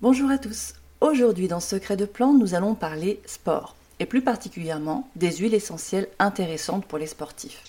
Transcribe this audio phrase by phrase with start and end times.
[0.00, 0.74] Bonjour à tous.
[1.00, 6.06] Aujourd'hui dans Secret de plantes, nous allons parler sport et plus particulièrement des huiles essentielles
[6.20, 7.64] intéressantes pour les sportifs.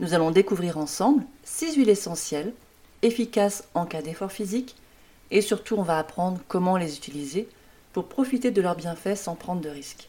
[0.00, 2.52] Nous allons découvrir ensemble six huiles essentielles
[3.02, 4.74] efficaces en cas d'effort physique
[5.30, 7.48] et surtout on va apprendre comment les utiliser
[7.92, 10.08] pour profiter de leurs bienfaits sans prendre de risques.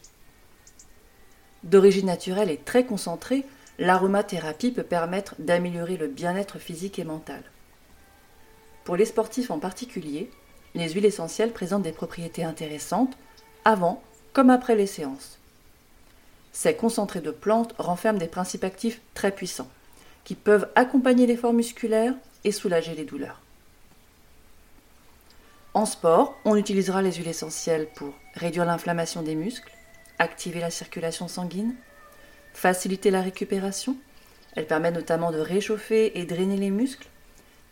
[1.61, 3.45] D'origine naturelle et très concentrée,
[3.77, 7.43] l'aromathérapie peut permettre d'améliorer le bien-être physique et mental.
[8.85, 10.31] Pour les sportifs en particulier,
[10.78, 13.18] les huiles essentielles présentent des propriétés intéressantes
[13.66, 14.02] avant
[14.34, 15.40] comme après les séances.
[16.54, 19.70] Ces concentrés de plantes renferment des principes actifs très puissants
[20.23, 22.13] qui peuvent accompagner l'effort musculaire
[22.44, 23.41] et soulager les douleurs.
[25.73, 29.71] En sport, on utilisera les huiles essentielles pour réduire l'inflammation des muscles,
[30.20, 31.76] activer la circulation sanguine,
[32.54, 33.96] faciliter la récupération.
[34.55, 37.07] Elles permettent notamment de réchauffer et drainer les muscles.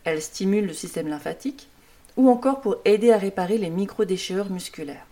[0.04, 1.68] Elles stimulent le système lymphatique
[2.16, 5.06] ou encore pour aider à réparer les micro-déchirures musculaires.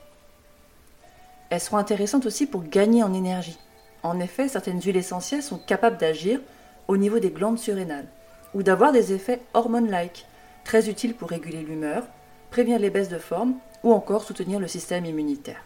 [1.50, 3.58] Elles seront intéressantes aussi pour gagner en énergie.
[4.02, 6.40] En effet, certaines huiles essentielles sont capables d'agir
[6.88, 8.08] au niveau des glandes surrénales
[8.54, 10.26] ou d'avoir des effets hormones-like,
[10.64, 12.04] très utiles pour réguler l'humeur,
[12.50, 15.62] prévenir les baisses de forme ou encore soutenir le système immunitaire.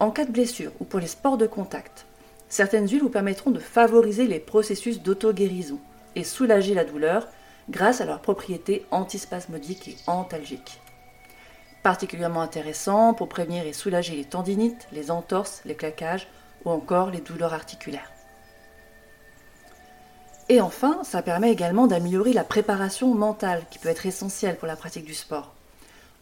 [0.00, 2.06] En cas de blessure ou pour les sports de contact,
[2.48, 5.78] certaines huiles vous permettront de favoriser les processus d'auto-guérison
[6.14, 7.28] et soulager la douleur
[7.70, 10.80] grâce à leurs propriétés antispasmodiques et antalgiques.
[11.82, 16.28] Particulièrement intéressant pour prévenir et soulager les tendinites, les entorses, les claquages
[16.64, 18.12] ou encore les douleurs articulaires.
[20.48, 24.76] Et enfin, ça permet également d'améliorer la préparation mentale qui peut être essentielle pour la
[24.76, 25.54] pratique du sport.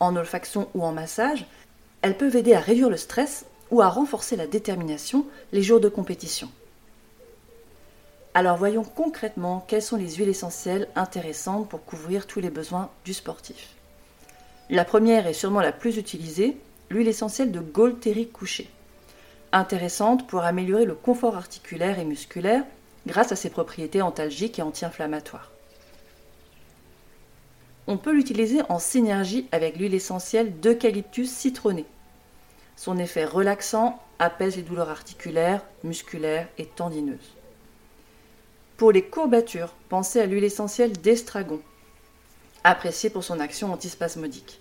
[0.00, 1.47] En olfaction ou en massage,
[2.03, 5.88] elles peuvent aider à réduire le stress ou à renforcer la détermination les jours de
[5.88, 6.50] compétition.
[8.36, 13.14] Alors voyons concrètement quelles sont les huiles essentielles intéressantes pour couvrir tous les besoins du
[13.14, 13.70] sportif.
[14.68, 16.58] La première est sûrement la plus utilisée,
[16.90, 18.68] l'huile essentielle de Golteri couché.
[19.52, 22.62] Intéressante pour améliorer le confort articulaire et musculaire
[23.06, 25.50] grâce à ses propriétés antalgiques et anti-inflammatoires.
[27.86, 31.86] On peut l'utiliser en synergie avec l'huile essentielle d'eucalyptus citronné.
[32.76, 37.32] Son effet relaxant apaise les douleurs articulaires, musculaires et tendineuses.
[38.76, 41.62] Pour les courbatures, pensez à l'huile essentielle d'estragon,
[42.62, 44.60] appréciée pour son action antispasmodique.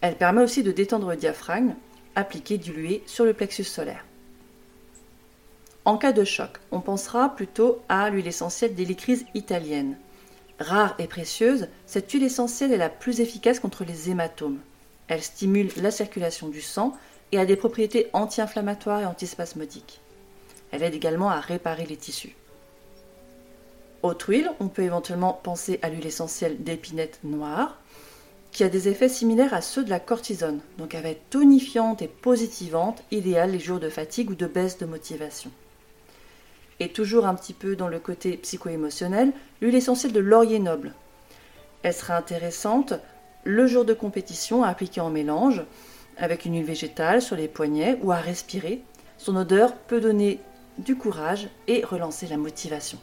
[0.00, 1.74] Elle permet aussi de détendre le diaphragme,
[2.14, 4.04] appliqué dilué sur le plexus solaire.
[5.84, 9.96] En cas de choc, on pensera plutôt à l'huile essentielle d'hélicryse italienne.
[10.60, 14.60] Rare et précieuse, cette huile essentielle est la plus efficace contre les hématomes.
[15.08, 16.96] Elle stimule la circulation du sang
[17.32, 20.00] et a des propriétés anti-inflammatoires et antispasmodiques.
[20.70, 22.36] Elle aide également à réparer les tissus.
[24.02, 27.78] Autre huile, on peut éventuellement penser à l'huile essentielle d'épinette noire,
[28.50, 32.08] qui a des effets similaires à ceux de la cortisone, donc elle va tonifiante et
[32.08, 35.50] positivante, idéale les jours de fatigue ou de baisse de motivation.
[36.80, 40.94] Et toujours un petit peu dans le côté psycho-émotionnel, l'huile essentielle de laurier noble.
[41.82, 42.94] Elle sera intéressante
[43.44, 45.62] le jour de compétition à appliquer en mélange
[46.16, 48.82] avec une huile végétale sur les poignets ou à respirer.
[49.18, 50.40] Son odeur peut donner
[50.78, 52.98] du courage et relancer la motivation.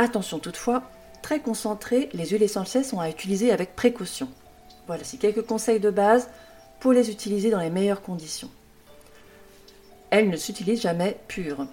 [0.00, 0.82] Attention toutefois,
[1.20, 4.30] très concentrées, les huiles essentielles sont à utiliser avec précaution.
[4.86, 6.30] Voilà, c'est quelques conseils de base
[6.80, 8.48] pour les utiliser dans les meilleures conditions.
[10.08, 11.66] Elles ne s'utilisent jamais pures.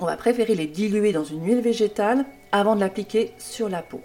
[0.00, 4.00] On va préférer les diluer dans une huile végétale avant de l'appliquer sur la peau.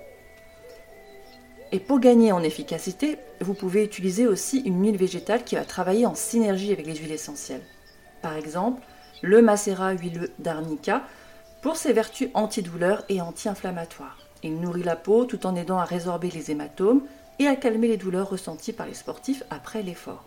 [1.72, 6.06] Et pour gagner en efficacité, vous pouvez utiliser aussi une huile végétale qui va travailler
[6.06, 7.66] en synergie avec les huiles essentielles.
[8.22, 8.84] Par exemple,
[9.24, 11.02] le macérat huileux d'arnica
[11.62, 14.18] pour ses vertus antidouleurs et anti-inflammatoires.
[14.44, 17.02] Il nourrit la peau tout en aidant à résorber les hématomes
[17.40, 20.26] et à calmer les douleurs ressenties par les sportifs après l'effort.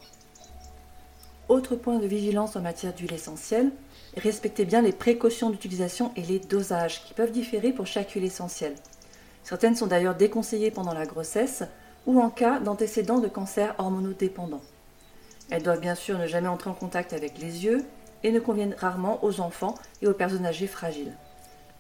[1.49, 3.73] Autre point de vigilance en matière d'huile essentielle,
[4.17, 8.75] respectez bien les précautions d'utilisation et les dosages qui peuvent différer pour chaque huile essentielle.
[9.43, 11.65] Certaines sont d'ailleurs déconseillées pendant la grossesse
[12.07, 14.63] ou en cas d'antécédent de cancer hormonodépendant.
[15.51, 17.85] Elles doivent bien sûr ne jamais entrer en contact avec les yeux,
[18.25, 21.13] et ne conviennent rarement aux enfants et aux personnes âgées fragiles.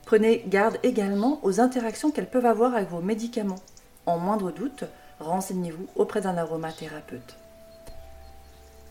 [0.04, 3.62] Prenez garde également aux interactions qu'elles peuvent avoir avec vos médicaments.
[4.06, 4.84] En moindre doute,
[5.20, 7.36] renseignez-vous auprès d'un aromathérapeute.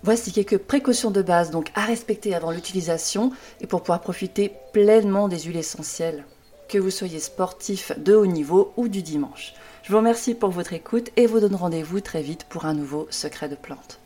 [0.03, 5.27] Voici quelques précautions de base donc à respecter avant l'utilisation et pour pouvoir profiter pleinement
[5.27, 6.25] des huiles essentielles,
[6.67, 9.53] que vous soyez sportif de haut niveau ou du dimanche.
[9.83, 13.07] Je vous remercie pour votre écoute et vous donne rendez-vous très vite pour un nouveau
[13.11, 14.00] secret de plantes.